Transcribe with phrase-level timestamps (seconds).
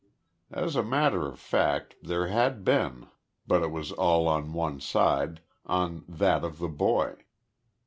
[0.49, 3.05] As a matter of fact there had been,
[3.45, 7.17] but it was all on one side on that of the boy.